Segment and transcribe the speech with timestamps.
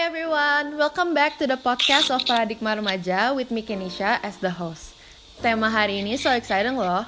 [0.00, 4.48] Hi everyone, welcome back to the podcast of Paradigma Remaja with me Kenisha as the
[4.48, 4.96] host.
[5.44, 7.04] Tema hari ini so exciting loh.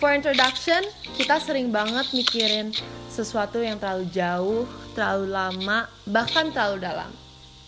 [0.00, 0.88] For introduction,
[1.20, 2.72] kita sering banget mikirin
[3.12, 4.64] sesuatu yang terlalu jauh,
[4.96, 7.12] terlalu lama, bahkan terlalu dalam.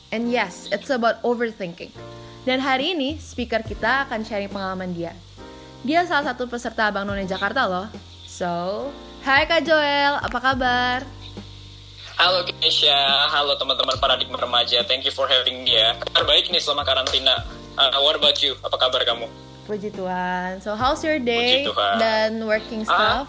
[0.08, 1.92] And yes, it's about overthinking.
[2.48, 5.12] Dan hari ini, speaker kita akan sharing pengalaman dia.
[5.84, 7.92] Dia salah satu peserta Abang None Jakarta loh.
[8.24, 8.88] So,
[9.20, 11.04] hai Kak Joel, apa kabar?
[12.16, 12.96] Halo Keisha,
[13.28, 14.80] halo teman-teman paradigma remaja.
[14.88, 16.00] Thank you for having me ya.
[16.00, 17.44] Kabar baik nih selama karantina.
[17.76, 18.56] Uh, what about you?
[18.64, 19.28] Apa kabar kamu?
[19.68, 20.64] Puji Tuhan.
[20.64, 21.68] So how's your day
[22.00, 23.28] dan working ah.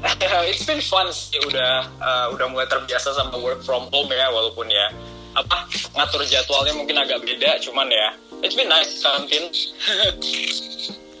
[0.00, 1.36] Uh, it's been fun sih.
[1.44, 4.88] Udah uh, udah mulai terbiasa sama work from home ya, walaupun ya
[5.36, 9.44] apa ngatur jadwalnya mungkin agak beda, cuman ya it's been nice karantin.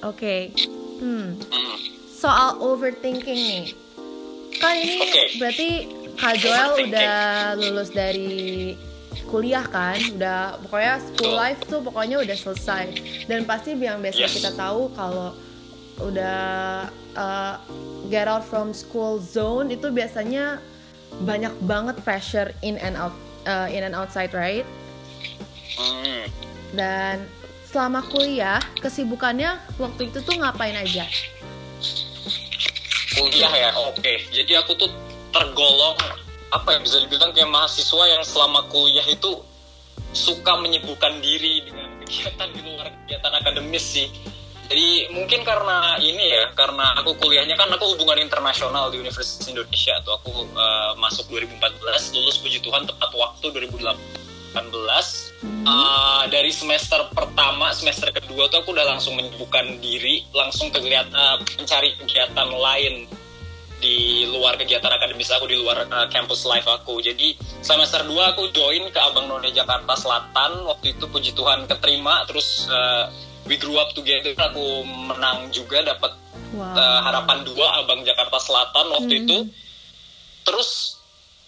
[0.00, 0.42] okay.
[0.96, 1.36] Hmm.
[1.36, 1.76] Mm.
[2.08, 3.66] Soal overthinking nih.
[4.58, 5.26] Kan ini okay.
[5.36, 5.68] berarti
[6.18, 8.74] Kak Joel udah lulus dari
[9.28, 12.84] kuliah kan udah pokoknya school life tuh pokoknya udah selesai
[13.28, 14.34] dan pasti yang biasa yes.
[14.40, 15.36] kita tahu kalau
[16.00, 16.88] udah
[17.18, 17.54] uh,
[18.08, 20.62] get out from school zone itu biasanya
[21.26, 23.12] banyak banget pressure in and out
[23.44, 24.64] uh, in and outside right
[25.76, 26.24] mm.
[26.72, 27.20] dan
[27.68, 31.04] selama kuliah kesibukannya waktu itu tuh ngapain aja
[33.18, 34.24] kuliah ya oke okay.
[34.32, 34.88] jadi aku tuh
[35.32, 35.96] tergolong
[36.48, 39.44] apa ya bisa dibilang kayak mahasiswa yang selama kuliah itu
[40.16, 44.08] suka menyibukkan diri dengan kegiatan di luar kegiatan akademis sih.
[44.68, 49.96] Jadi mungkin karena ini ya, karena aku kuliahnya kan aku hubungan internasional di Universitas Indonesia
[50.04, 51.80] tuh aku uh, masuk 2014,
[52.12, 53.96] lulus puji Tuhan tepat waktu 2018.
[54.52, 55.64] Hmm.
[55.64, 61.40] Uh, dari semester pertama, semester kedua tuh aku udah langsung menyibukkan diri, langsung kegiatan uh,
[61.40, 63.08] mencari kegiatan lain
[63.78, 66.98] di luar kegiatan akademis aku di luar uh, campus life aku.
[66.98, 70.66] Jadi semester 2 aku join ke Abang None Jakarta Selatan.
[70.66, 73.06] Waktu itu puji Tuhan keterima terus uh,
[73.46, 74.34] we grew up together.
[74.34, 76.12] Aku menang juga dapat
[76.54, 76.74] wow.
[76.74, 79.22] uh, harapan dua Abang Jakarta Selatan waktu hmm.
[79.24, 79.38] itu.
[80.42, 80.98] Terus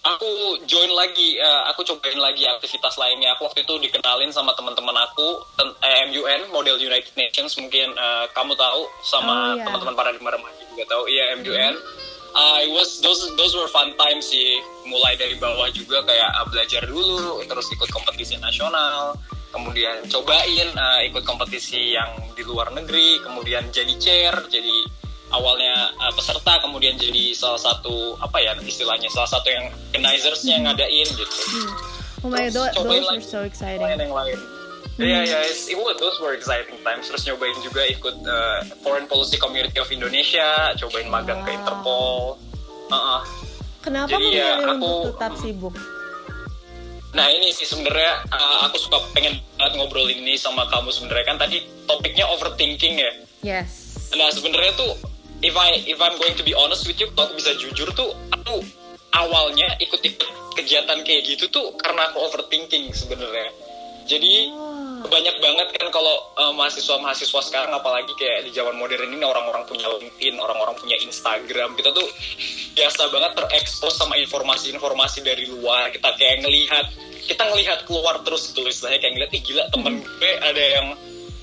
[0.00, 3.34] aku join lagi uh, aku cobain lagi aktivitas lainnya.
[3.34, 5.42] Aku waktu itu dikenalin sama teman-teman aku
[5.82, 7.58] eh, MUN model United Nations.
[7.58, 9.66] Mungkin uh, kamu tahu sama oh, yeah.
[9.66, 11.10] teman-teman para remaja juga tahu.
[11.10, 15.70] Iya MUN hmm uh, it was those those were fun times sih mulai dari bawah
[15.70, 19.14] juga kayak uh, belajar dulu terus ikut kompetisi nasional
[19.50, 24.76] kemudian cobain uh, ikut kompetisi yang di luar negeri kemudian jadi chair jadi
[25.30, 30.66] awalnya uh, peserta kemudian jadi salah satu apa ya istilahnya salah satu yang organizers yang
[30.66, 31.24] ngadain gitu.
[31.54, 31.70] Hmm.
[32.20, 33.80] Oh my god, those were so exciting.
[33.80, 34.59] Yang lain.
[35.00, 37.08] Iya, iya, it was those were exciting times.
[37.08, 41.46] Terus nyobain juga ikut uh, Foreign Policy Community of Indonesia, cobain magang wow.
[41.48, 42.16] ke Interpol.
[42.92, 43.20] Uh -uh.
[43.80, 45.74] Kenapa Jadi, ya, aku, untuk tetap sibuk?
[47.16, 51.36] Nah ini sih sebenarnya uh, aku suka pengen banget ngobrol ini sama kamu sebenarnya kan
[51.40, 53.12] tadi topiknya overthinking ya.
[53.40, 53.96] Yes.
[54.14, 54.94] Nah sebenarnya tuh
[55.42, 58.14] if I if I'm going to be honest with you, kalau aku bisa jujur tuh
[58.30, 58.62] aku
[59.16, 63.48] awalnya ikut-ikut kegiatan kayak gitu tuh karena aku overthinking sebenarnya.
[64.06, 64.69] Jadi oh
[65.08, 69.88] banyak banget kan kalau uh, mahasiswa-mahasiswa sekarang apalagi kayak di zaman modern ini orang-orang punya
[69.88, 72.04] LinkedIn, orang-orang punya Instagram, kita tuh
[72.76, 75.88] biasa banget terekspos sama informasi-informasi dari luar.
[75.88, 76.86] Kita kayak ngelihat,
[77.24, 80.04] kita ngelihat keluar terus gitu istilahnya kayak ngeliat, ih gila temen hmm.
[80.04, 80.86] gue ada yang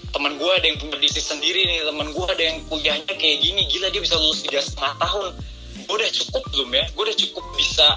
[0.07, 3.61] teman gue ada yang punya bisnis sendiri nih, teman gue ada yang kuliahnya kayak gini,
[3.73, 5.33] gila dia bisa lulus tiga setengah tahun.
[5.87, 6.85] Gue udah cukup belum ya?
[6.93, 7.87] Gue udah cukup bisa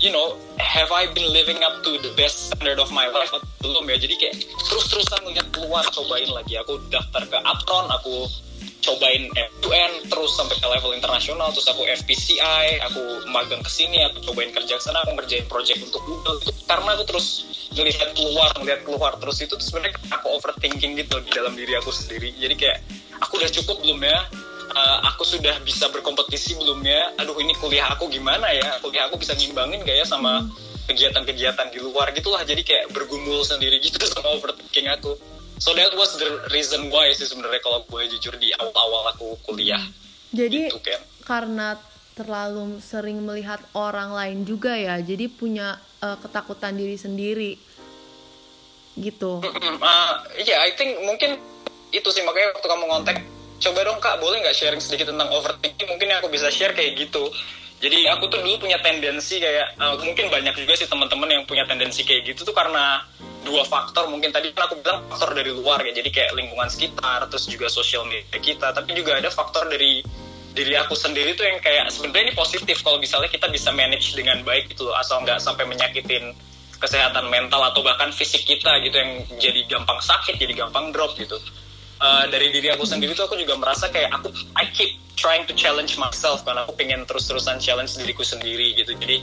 [0.00, 3.30] you know, have I been living up to the best standard of my life?
[3.60, 4.00] Belum ya.
[4.00, 4.34] Jadi kayak
[4.64, 6.56] terus-terusan ngeliat keluar, cobain lagi.
[6.64, 8.24] Aku daftar ke Apton, aku
[8.80, 14.32] cobain F2N, terus sampai ke level internasional, terus aku FPCI, aku magang ke sini, aku
[14.32, 16.40] cobain kerja ke sana, aku ngerjain project untuk Google.
[16.64, 17.44] Karena aku terus
[17.76, 22.32] ngelihat keluar, ngelihat keluar terus itu sebenarnya aku overthinking gitu di dalam diri aku sendiri.
[22.40, 22.78] Jadi kayak
[23.20, 24.18] aku udah cukup belum ya?
[24.70, 28.78] Uh, aku sudah bisa berkompetisi belum ya aduh ini kuliah aku gimana ya?
[28.78, 30.46] Kuliah aku bisa ngimbangin gak ya sama
[30.90, 32.42] kegiatan-kegiatan di luar gitulah.
[32.42, 35.14] Jadi kayak bergumul sendiri gitu sama overthinking aku.
[35.60, 39.80] So that was the reason why sih sebenarnya kalau gue jujur di awal-awal aku kuliah.
[40.32, 41.00] Jadi gitu, kan.
[41.26, 41.68] karena
[42.16, 47.52] terlalu sering melihat orang lain juga ya jadi punya uh, ketakutan diri sendiri.
[48.96, 49.32] Gitu.
[49.44, 51.36] Uh, ya yeah, I think mungkin
[51.92, 52.24] itu sih.
[52.24, 53.18] Makanya waktu kamu ngontek
[53.60, 55.86] coba dong kak boleh nggak sharing sedikit tentang overthinking?
[55.86, 57.28] Mungkin aku bisa share kayak gitu.
[57.80, 61.64] Jadi aku tuh dulu punya tendensi kayak uh, mungkin banyak juga sih teman-teman yang punya
[61.64, 63.00] tendensi kayak gitu tuh karena
[63.44, 64.08] dua faktor.
[64.12, 65.92] Mungkin tadi kan aku bilang faktor dari luar ya.
[65.96, 68.72] Jadi kayak lingkungan sekitar terus juga sosial media kita.
[68.72, 70.04] Tapi juga ada faktor dari
[70.50, 74.44] diri aku sendiri tuh yang kayak sebenarnya ini positif kalau misalnya kita bisa manage dengan
[74.44, 74.96] baik gitu loh.
[75.00, 76.36] Asal nggak sampai menyakitin
[76.80, 81.36] kesehatan mental atau bahkan fisik kita gitu yang jadi gampang sakit jadi gampang drop gitu
[82.00, 85.54] uh, dari diri aku sendiri tuh aku juga merasa kayak aku I keep trying to
[85.54, 88.96] challenge myself karena aku pengen terus-terusan challenge diriku sendiri gitu.
[88.96, 89.20] Jadi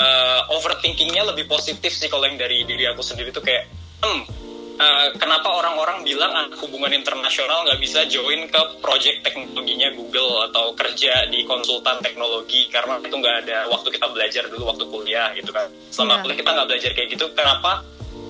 [0.00, 3.68] uh, overthinkingnya lebih positif sih kalau yang dari diri aku sendiri tuh kayak
[4.00, 4.44] hmm
[4.80, 10.72] uh, kenapa orang-orang bilang anak hubungan internasional nggak bisa join ke project teknologinya Google atau
[10.74, 12.66] kerja di konsultan teknologi?
[12.72, 15.68] Karena itu nggak ada waktu kita belajar dulu waktu kuliah gitu kan.
[15.92, 16.22] Selama yeah.
[16.24, 17.72] kuliah kita nggak belajar kayak gitu kenapa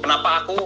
[0.03, 0.57] kenapa aku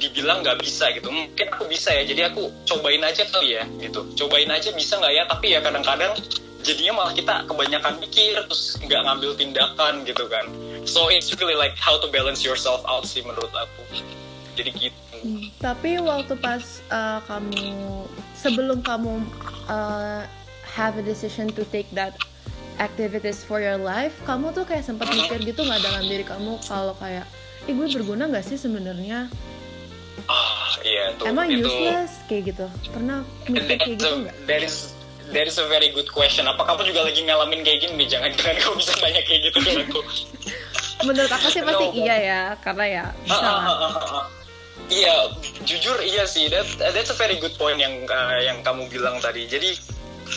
[0.00, 1.12] dibilang nggak bisa gitu.
[1.12, 4.08] Mungkin aku bisa ya jadi aku cobain aja kali ya gitu.
[4.16, 6.16] Cobain aja bisa nggak ya tapi ya kadang-kadang
[6.64, 10.48] jadinya malah kita kebanyakan mikir terus nggak ngambil tindakan gitu kan.
[10.88, 13.80] So it's really like how to balance yourself out sih menurut aku.
[14.56, 14.96] Jadi gitu.
[15.60, 19.20] Tapi waktu pas uh, kamu sebelum kamu
[19.68, 20.24] uh,
[20.64, 22.16] have a decision to take that
[22.80, 26.96] activities for your life, kamu tuh kayak sempat mikir gitu nggak dalam diri kamu kalau
[26.96, 27.28] kayak,
[27.68, 29.28] ih gue berguna nggak sih sebenarnya?
[30.26, 31.24] Oh, iya tuh.
[31.28, 32.66] Emang itu, useless kayak gitu?
[32.90, 34.36] Pernah mikir kayak gitu nggak?
[35.30, 36.50] That is a very good question.
[36.50, 38.04] Apa kamu juga lagi ngalamin kayak gini?
[38.10, 40.00] Jangan-jangan kamu bisa banyak kayak gitu ke aku.
[41.06, 41.96] Menurut aku sih pasti no.
[41.96, 44.26] iya ya, karena ya bisa uh, uh, uh, uh, uh
[44.90, 45.30] Iya,
[45.62, 46.50] jujur iya sih.
[46.50, 49.46] That that's a very good point yang uh, yang kamu bilang tadi.
[49.46, 49.78] Jadi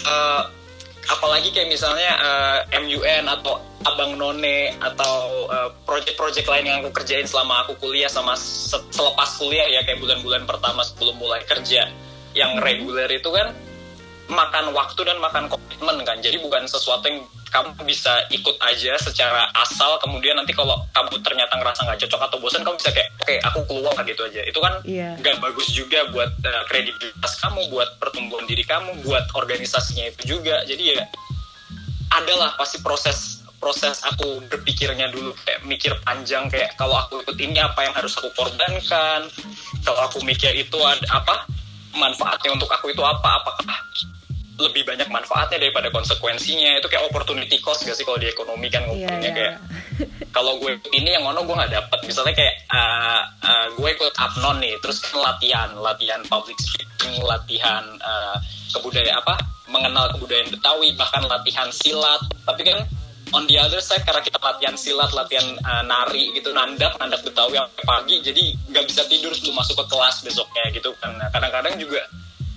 [0.06, 0.46] uh,
[1.12, 7.28] apalagi kayak misalnya uh, MUN atau Abang None atau uh, project-project lain yang aku kerjain
[7.28, 11.92] selama aku kuliah sama selepas kuliah ya kayak bulan-bulan pertama sebelum mulai kerja
[12.32, 12.64] yang mm-hmm.
[12.64, 13.52] reguler itu kan
[14.32, 16.18] makan waktu dan makan komitmen kan.
[16.24, 21.54] Jadi bukan sesuatu yang kamu bisa ikut aja secara asal kemudian nanti kalau kamu ternyata
[21.62, 24.60] ngerasa nggak cocok atau bosan kamu bisa kayak oke okay, aku keluar gitu aja itu
[24.60, 25.14] kan iya.
[25.22, 25.46] nggak yeah.
[25.46, 30.98] bagus juga buat uh, kredibilitas kamu buat pertumbuhan diri kamu buat organisasinya itu juga jadi
[30.98, 31.04] ya
[32.18, 37.62] adalah pasti proses proses aku berpikirnya dulu kayak mikir panjang kayak kalau aku ikut ini
[37.64, 39.30] apa yang harus aku korbankan
[39.86, 41.48] kalau aku mikir itu ada apa
[41.96, 43.78] manfaatnya untuk aku itu apa apakah
[44.60, 46.78] lebih banyak manfaatnya daripada konsekuensinya.
[46.78, 49.34] Itu kayak opportunity cost gak sih kalau di ekonomi kan ngomongnya yeah, yeah.
[49.34, 49.54] kayak
[50.30, 52.00] kalau gue ini yang ngono gue nggak dapet.
[52.06, 57.82] Misalnya kayak uh, uh, gue ikut apnon nih terus kan latihan latihan public speaking latihan
[58.02, 58.38] uh,
[58.78, 59.36] kebudayaan apa
[59.70, 62.22] mengenal kebudayaan Betawi bahkan latihan silat.
[62.46, 62.78] Tapi kan
[63.34, 67.58] on the other side karena kita latihan silat latihan uh, nari gitu nandak nandak Betawi
[67.58, 71.18] yang pagi jadi nggak bisa tidur sebelum masuk ke kelas besoknya gitu kan.
[71.18, 72.06] Nah, kadang-kadang juga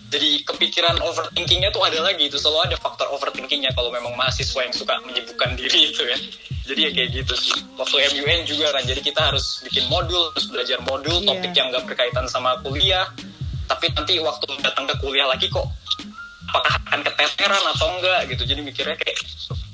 [0.07, 4.75] jadi kepikiran overthinkingnya tuh ada lagi itu selalu ada faktor overthinkingnya kalau memang mahasiswa yang
[4.75, 6.19] suka menyibukkan diri itu ya.
[6.67, 7.55] Jadi ya kayak gitu sih.
[7.79, 11.27] Waktu MUN juga kan jadi kita harus bikin modul harus belajar modul yeah.
[11.31, 13.07] topik yang gak berkaitan sama kuliah.
[13.67, 15.67] Tapi nanti waktu datang ke kuliah lagi kok
[16.47, 18.43] apakah akan keteteran atau enggak gitu.
[18.47, 19.19] Jadi mikirnya kayak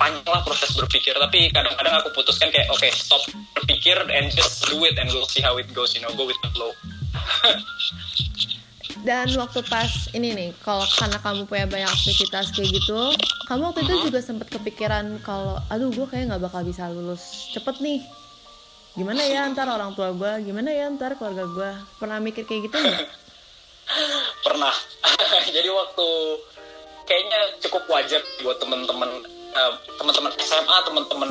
[0.00, 1.12] panjang lah proses berpikir.
[1.12, 3.20] Tapi kadang-kadang aku putuskan kayak oke okay, stop
[3.52, 6.36] berpikir and just do it and we'll see how it goes you know go with
[6.42, 6.72] the flow
[9.02, 13.10] dan waktu pas ini nih kalau karena kamu punya banyak aktivitas kayak gitu
[13.50, 17.84] kamu waktu itu juga sempat kepikiran kalau aduh gue kayak nggak bakal bisa lulus cepet
[17.84, 18.00] nih.
[18.92, 21.70] Gimana ya antar orang tua gue gimana ya antar keluarga gue
[22.00, 23.08] pernah mikir kayak gitu nggak?
[24.46, 24.72] Pernah.
[25.56, 26.08] Jadi waktu
[27.04, 29.10] kayaknya cukup wajar buat temen-temen
[29.52, 31.30] uh, teman-teman SMA teman-teman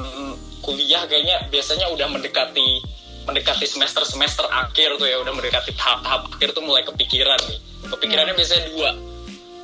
[0.62, 2.86] kuliah kayaknya biasanya udah mendekati
[3.28, 7.60] mendekati semester semester akhir tuh ya udah mendekati tahap-tahap akhir tuh mulai kepikiran nih
[7.90, 8.40] kepikirannya yeah.
[8.40, 8.90] biasanya dua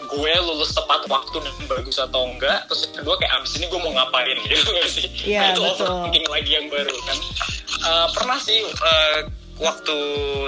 [0.07, 3.91] gue lulus tepat waktu dan bagus atau enggak terus kedua kayak abis ini gue mau
[3.91, 5.83] ngapain gitu gak sih yeah, nah, itu betul.
[5.83, 7.17] overthinking lagi yang baru kan
[7.83, 9.19] uh, pernah sih uh,
[9.57, 9.97] waktu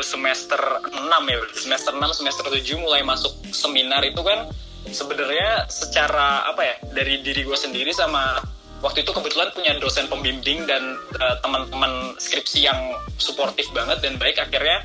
[0.05, 4.47] semester 6 ya semester 6 semester 7 mulai masuk seminar itu kan
[4.89, 8.39] sebenarnya secara apa ya dari diri gue sendiri sama
[8.79, 12.79] waktu itu kebetulan punya dosen pembimbing dan uh, teman-teman skripsi yang
[13.19, 14.39] suportif banget dan baik.
[14.39, 14.83] Akhirnya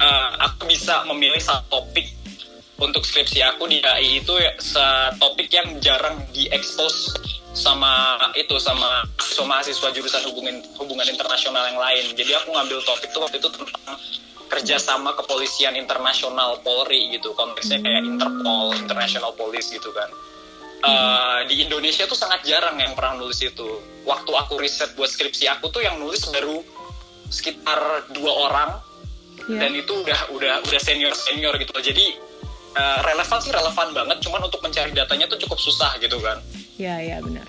[0.00, 2.08] uh, aku bisa memilih satu topik
[2.82, 4.52] untuk skripsi aku di AI itu ya,
[5.16, 7.14] topik yang jarang diekspos
[7.52, 12.04] sama itu sama mahasiswa mahasiswa jurusan hubungan hubungan internasional yang lain.
[12.16, 13.96] Jadi aku ngambil topik itu waktu itu tentang
[14.52, 20.12] kerjasama kepolisian internasional Polri gitu, konteksnya kayak Interpol, International Police gitu kan
[20.82, 23.80] uh, di Indonesia tuh sangat jarang yang pernah nulis itu.
[24.02, 26.62] Waktu aku riset buat skripsi aku tuh yang nulis baru
[27.32, 28.70] sekitar dua orang
[29.48, 29.62] yeah.
[29.62, 31.72] dan itu udah udah udah senior senior gitu.
[31.78, 32.18] Jadi
[32.76, 36.42] uh, relevan sih relevan banget, cuman untuk mencari datanya tuh cukup susah gitu kan.
[36.76, 37.46] Iya yeah, iya yeah, benar.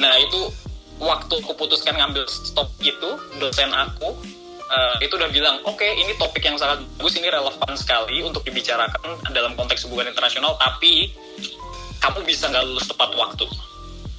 [0.00, 0.50] Nah itu
[1.00, 3.10] waktu aku putuskan ngambil stop itu
[3.40, 4.12] dosen aku
[4.70, 8.44] uh, itu udah bilang oke okay, ini topik yang sangat bagus ini relevan sekali untuk
[8.44, 11.10] dibicarakan dalam konteks hubungan internasional tapi
[12.00, 13.46] kamu bisa nggak lulus tepat waktu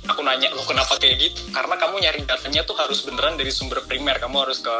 [0.09, 3.81] aku nanya lo kenapa kayak gitu karena kamu nyari datanya tuh harus beneran dari sumber
[3.85, 4.75] primer kamu harus ke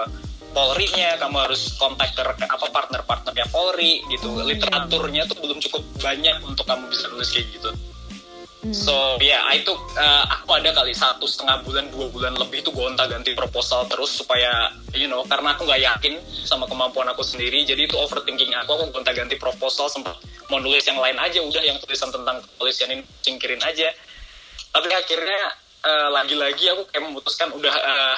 [0.52, 4.36] Polri-nya, kamu harus kontak ke apa partner-partnernya Polri gitu.
[4.36, 7.72] Oh, Literaturnya tuh belum cukup banyak untuk kamu bisa nulis kayak gitu.
[8.62, 8.76] Hmm.
[8.76, 12.70] So ya yeah, itu uh, aku ada kali satu setengah bulan dua bulan lebih tuh
[12.76, 17.66] gonta ganti proposal terus supaya you know karena aku nggak yakin sama kemampuan aku sendiri
[17.66, 20.14] jadi itu overthinking aku aku gonta ganti proposal sempat
[20.52, 23.88] mau nulis yang lain aja udah yang tulisan tentang kepolisian ini singkirin aja.
[24.76, 25.42] Tapi akhirnya
[25.88, 28.18] uh, lagi-lagi aku kayak memutuskan udah uh,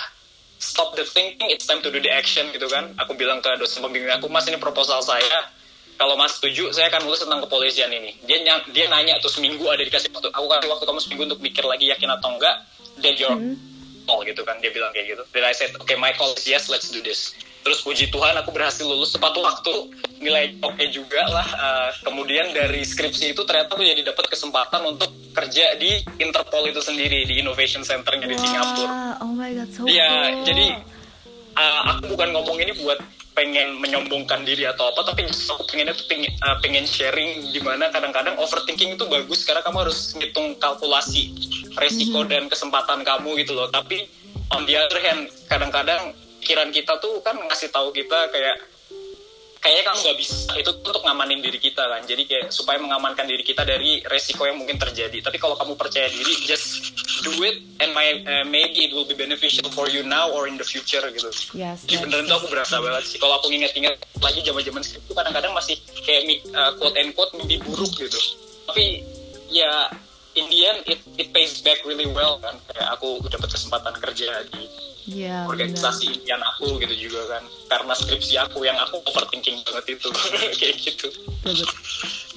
[0.57, 2.89] stop the thinking it's time to do the action gitu kan.
[3.05, 5.53] Aku bilang ke dosen pembimbing aku mas ini proposal saya.
[5.93, 8.17] Kalau mas setuju saya akan nulis tentang kepolisian ini.
[8.25, 8.41] Dia
[8.73, 11.85] dia nanya tuh seminggu ada dikasih waktu aku kasih waktu kamu seminggu untuk mikir lagi
[11.93, 12.65] yakin atau enggak
[12.97, 13.53] then your hmm.
[14.09, 14.57] call gitu kan.
[14.57, 15.23] Dia bilang kayak gitu.
[15.29, 18.51] Then I said okay my call is yes let's do this terus puji Tuhan aku
[18.51, 19.73] berhasil lulus tepat waktu
[20.19, 24.83] nilai oke okay juga lah uh, kemudian dari skripsi itu ternyata aku jadi dapat kesempatan
[24.83, 29.87] untuk kerja di Interpol itu sendiri di Innovation Centernya di Singapura oh my god so
[29.87, 30.43] ya cool.
[30.45, 30.67] jadi
[31.55, 32.99] uh, aku bukan ngomong ini buat
[33.33, 37.89] pengen menyombongkan diri atau apa tapi aku pengennya tuh pengen, uh, pengen sharing di mana
[37.89, 41.33] kadang-kadang overthinking itu bagus karena kamu harus ngitung kalkulasi
[41.81, 42.31] resiko mm -hmm.
[42.31, 44.05] dan kesempatan kamu gitu loh tapi
[44.53, 46.13] on the other hand kadang-kadang
[46.43, 48.59] pikiran kita tuh kan ngasih tahu kita kayak
[49.63, 52.03] kayaknya kamu nggak bisa itu untuk ngamanin diri kita kan.
[52.03, 55.23] Jadi kayak supaya mengamankan diri kita dari resiko yang mungkin terjadi.
[55.23, 56.91] Tapi kalau kamu percaya diri just
[57.23, 60.59] do it and my uh, maybe it will be beneficial for you now or in
[60.59, 61.31] the future gitu.
[61.55, 62.29] Yes, jadi yes, beneran yes.
[62.35, 63.17] tuh aku berasa banget sih.
[63.23, 67.55] Kalau aku inget-inget lagi zaman-zaman skrip itu kadang-kadang masih kayak uh, quote and quote mimpi
[67.63, 68.19] buruk gitu.
[68.67, 68.99] Tapi
[69.47, 69.87] ya
[70.35, 72.59] in the end it, it pays back really well kan.
[72.67, 74.67] Kayak aku dapat kesempatan kerja di
[75.09, 76.17] ya, organisasi benar.
[76.19, 80.07] impian aku gitu juga kan karena skripsi aku yang aku overthinking banget itu
[80.59, 81.07] kayak gitu
[81.43, 81.69] Betul.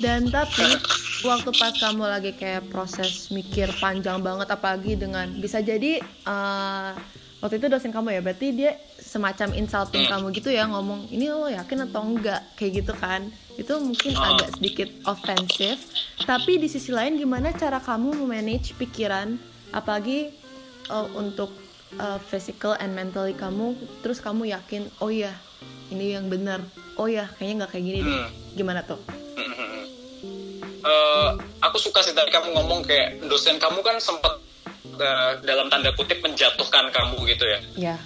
[0.02, 0.66] dan tapi
[1.28, 6.92] waktu pas kamu lagi kayak proses mikir panjang banget apalagi dengan bisa jadi uh,
[7.40, 10.12] waktu itu dosen kamu ya berarti dia semacam insulting hmm.
[10.12, 14.34] kamu gitu ya ngomong ini lo yakin atau enggak kayak gitu kan itu mungkin uh.
[14.34, 15.76] agak sedikit ofensif
[16.24, 19.38] tapi di sisi lain gimana cara kamu memanage pikiran
[19.70, 20.32] apalagi
[20.90, 21.65] uh, untuk
[21.98, 25.32] uh, physical and mentally kamu terus kamu yakin oh ya
[25.92, 26.62] ini yang benar.
[26.96, 28.12] Oh ya kayaknya nggak kayak gini deh.
[28.12, 28.28] Hmm.
[28.56, 28.98] gimana tuh?
[30.82, 31.36] Uh,
[31.66, 34.40] aku suka sih tadi kamu ngomong kayak dosen kamu kan sempat
[34.96, 37.60] uh, dalam tanda kutip menjatuhkan kamu gitu ya.
[37.76, 37.96] Ya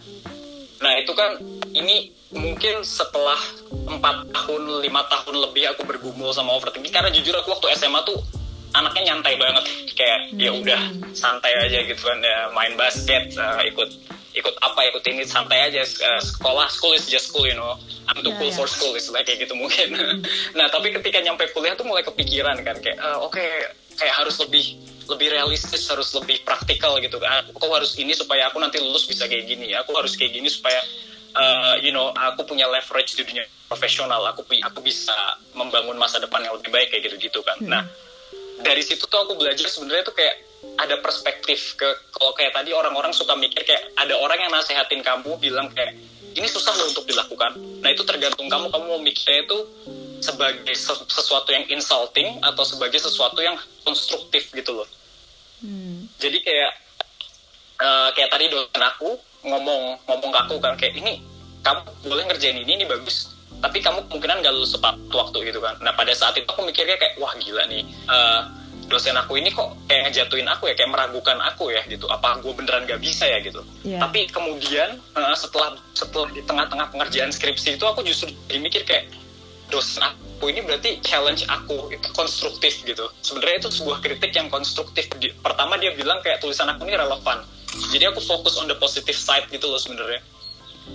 [0.80, 1.36] nah itu kan
[1.76, 3.36] ini mungkin setelah
[3.70, 6.90] empat tahun lima tahun lebih aku bergumul sama overthinking.
[6.90, 8.16] Karena jujur aku waktu SMA tuh
[8.74, 9.64] anaknya nyantai banget
[9.98, 10.60] kayak ya hmm.
[10.62, 10.80] udah
[11.12, 13.90] santai aja gitu kan ya main basket uh, ikut
[14.30, 17.74] ikut apa ikut ini santai aja uh, sekolah school is just school you know
[18.06, 18.58] I'm too yeah, cool yeah.
[18.58, 20.22] for school like kayak gitu mungkin hmm.
[20.58, 23.66] nah tapi ketika nyampe kuliah tuh mulai kepikiran kan kayak uh, oke okay,
[23.98, 24.78] kayak harus lebih
[25.10, 29.26] lebih realistis harus lebih praktikal gitu kan aku harus ini supaya aku nanti lulus bisa
[29.26, 30.78] kayak gini aku harus kayak gini supaya
[31.34, 35.14] uh, you know aku punya leverage di dunia profesional aku aku bisa
[35.58, 37.66] membangun masa depan yang lebih baik kayak gitu gitu kan hmm.
[37.66, 37.82] nah
[38.60, 40.36] dari situ tuh aku belajar sebenarnya tuh kayak
[40.76, 45.36] ada perspektif ke kalau kayak tadi orang-orang suka mikir kayak ada orang yang nasehatin kamu
[45.40, 45.96] bilang kayak
[46.30, 47.58] ini susah loh untuk dilakukan.
[47.82, 48.70] Nah itu tergantung kamu.
[48.70, 49.58] Kamu mau mikirnya itu
[50.22, 50.76] sebagai
[51.08, 54.88] sesuatu yang insulting atau sebagai sesuatu yang konstruktif gitu loh.
[55.60, 56.08] Hmm.
[56.16, 56.72] jadi kayak
[57.84, 59.12] uh, kayak tadi dosen aku
[59.44, 61.20] ngomong ngomong ke aku kan kayak ini
[61.60, 63.28] kamu boleh ngerjain ini ini bagus
[63.60, 65.76] tapi kamu kemungkinan gak lulus tepat waktu gitu kan.
[65.84, 68.48] Nah pada saat itu aku mikirnya kayak wah gila nih uh,
[68.88, 72.08] dosen aku ini kok kayak ngejatuhin aku ya kayak meragukan aku ya gitu.
[72.08, 73.38] Apa gue beneran gak bisa ya?
[73.44, 73.60] gitu.
[73.84, 74.00] Yeah.
[74.00, 79.12] tapi kemudian uh, setelah setelah di tengah-tengah pengerjaan skripsi itu aku justru mikir kayak
[79.68, 83.06] dosen aku ini berarti challenge aku itu konstruktif gitu.
[83.20, 85.06] Sebenarnya itu sebuah kritik yang konstruktif.
[85.44, 87.44] Pertama dia bilang kayak tulisan aku ini relevan.
[87.92, 90.24] Jadi aku fokus on the positive side gitu loh sebenarnya.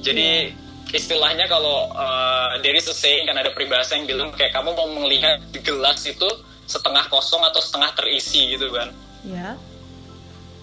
[0.01, 0.64] Jadi yeah
[0.95, 4.87] istilahnya kalau uh, there is a saying kan ada peribahasa yang bilang kayak kamu mau
[5.03, 6.27] melihat gelas itu
[6.65, 8.89] setengah kosong atau setengah terisi gitu kan?
[9.27, 9.59] Ya.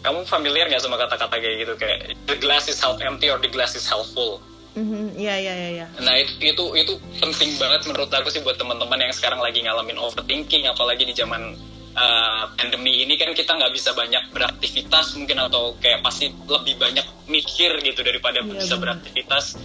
[0.02, 3.52] Kamu familiar nggak sama kata-kata kayak gitu kayak the glass is half empty or the
[3.52, 4.42] glass is half full?
[4.72, 5.70] Iya iya iya.
[5.84, 5.86] Ya.
[6.00, 10.00] Nah itu, itu itu penting banget menurut aku sih buat teman-teman yang sekarang lagi ngalamin
[10.00, 11.52] overthinking, apalagi di zaman
[11.92, 17.04] uh, pandemi ini kan kita nggak bisa banyak beraktivitas mungkin atau kayak pasti lebih banyak
[17.28, 18.96] mikir gitu daripada yeah, bisa bener.
[18.96, 19.60] beraktivitas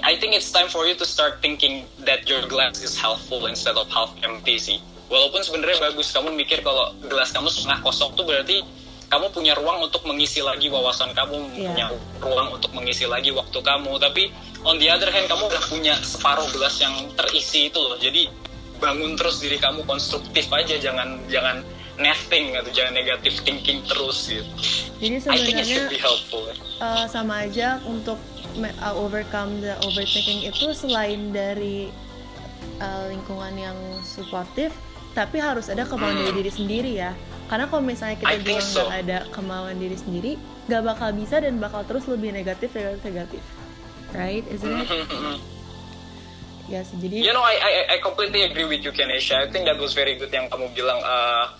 [0.00, 3.46] I think it's time for you to start thinking that your glass is half full
[3.46, 4.78] instead of half empty sih.
[5.10, 8.62] Walaupun sebenarnya bagus kamu mikir kalau gelas kamu setengah kosong tuh berarti
[9.10, 11.66] kamu punya ruang untuk mengisi lagi wawasan kamu, yeah.
[11.74, 11.86] punya
[12.22, 13.98] ruang untuk mengisi lagi waktu kamu.
[13.98, 14.30] Tapi
[14.62, 17.98] on the other hand kamu udah punya separuh gelas yang terisi itu loh.
[17.98, 18.30] Jadi
[18.78, 21.60] bangun terus diri kamu konstruktif aja, jangan jangan
[22.00, 24.46] nesting atau jangan negatif thinking terus gitu.
[25.02, 25.82] Jadi sebenarnya
[26.80, 28.16] uh, sama aja untuk
[28.58, 31.90] uh, overcome the overthinking itu selain dari
[32.82, 34.74] uh, lingkungan yang suportif
[35.10, 36.22] tapi harus ada kemauan hmm.
[36.22, 37.10] dari diri sendiri ya.
[37.50, 38.94] Karena kalau misalnya kita juga nggak so.
[38.94, 40.32] ada kemauan diri sendiri
[40.70, 43.42] nggak bakal bisa dan bakal terus lebih negatif negatif negatif.
[44.14, 44.46] Right?
[44.46, 44.86] Isn't it?
[46.70, 49.42] Yes jadi you know I I I completely agree with you Kenesha.
[49.42, 51.50] I think that was very good yang kamu bilang uh,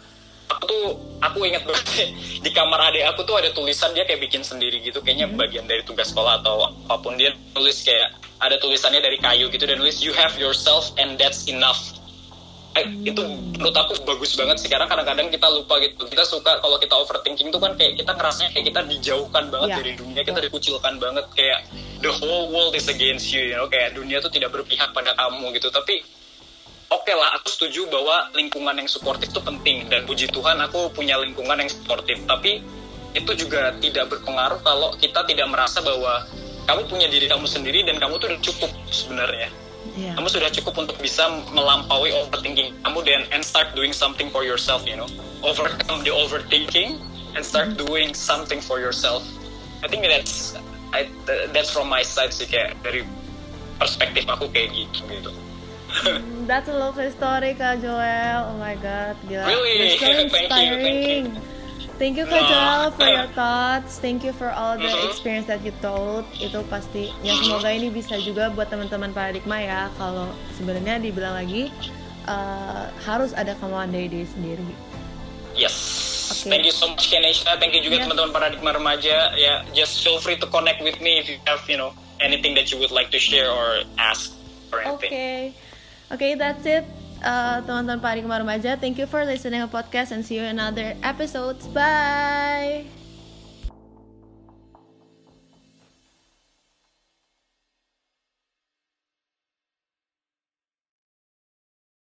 [0.50, 0.85] aku tuh
[1.23, 2.11] aku ingat banget
[2.45, 4.99] di kamar adik aku tuh ada tulisan dia kayak bikin sendiri gitu.
[4.99, 5.38] Kayaknya hmm.
[5.38, 9.64] bagian dari tugas sekolah atau apa pun dia tulis kayak ada tulisannya dari kayu gitu
[9.69, 11.78] dan tulis you have yourself and that's enough.
[12.78, 13.19] Eh, itu
[13.59, 14.71] menurut aku bagus banget sih.
[14.71, 16.07] Karena kadang-kadang kita lupa gitu.
[16.07, 19.78] Kita suka kalau kita overthinking tuh kan kayak kita ngerasanya kayak kita dijauhkan banget yeah.
[19.83, 21.26] dari dunia kita dikucilkan banget.
[21.35, 21.66] Kayak
[21.99, 23.66] the whole world is against you you know?
[23.66, 25.66] Kayak dunia tuh tidak berpihak pada kamu gitu.
[25.75, 26.07] Tapi
[26.90, 29.87] oke okay lah aku setuju bahwa lingkungan yang suportif itu penting.
[29.87, 32.18] Dan puji Tuhan aku punya lingkungan yang suportif.
[32.26, 32.62] Tapi
[33.14, 36.26] itu juga tidak berpengaruh kalau kita tidak merasa bahwa
[36.66, 39.50] kamu punya diri kamu sendiri dan kamu tuh udah cukup sebenarnya.
[39.97, 40.12] Yeah.
[40.14, 44.85] kamu sudah cukup untuk bisa melampaui overthinking kamu dan and start doing something for yourself
[44.87, 45.09] you know.
[45.40, 47.00] Overcome the overthinking
[47.35, 47.88] and start mm-hmm.
[47.88, 49.25] doing something for yourself.
[49.82, 50.54] I think that's
[50.92, 51.09] I,
[51.56, 53.02] that's from my side sih kayak dari
[53.80, 55.32] perspektif aku kayak gitu gitu
[55.90, 58.54] mm, That's a lovely story Kak Joel.
[58.54, 59.47] Oh my god, gila.
[59.47, 59.99] Really?
[59.99, 60.44] so inspiring.
[60.50, 61.50] thank you, thank you.
[62.00, 64.00] Thank you Kak Joel for your thoughts.
[64.00, 65.09] Thank you for all the mm-hmm.
[65.12, 66.25] experience that you told.
[66.40, 71.68] Itu pasti ya semoga ini bisa juga buat teman-teman paradigma ya kalau sebenarnya dibilang lagi
[72.25, 74.64] uh, harus ada kemauan dari diri sendiri.
[75.52, 75.76] Yes.
[76.30, 76.56] Okay.
[76.56, 77.59] Thank you so much Kenesha.
[77.59, 79.37] Thank you juga teman-teman paradigma remaja.
[79.37, 81.92] Ya, yeah, just feel free to connect with me if you have, you know,
[82.23, 84.32] anything that you would like to share or ask
[84.73, 85.12] or anything.
[85.12, 85.40] Okay.
[86.11, 86.85] Okay, that's it
[87.23, 88.79] uh, teman-teman Remaja.
[88.81, 91.67] Thank you for listening to podcast and see you in another episodes.
[91.69, 93.00] Bye.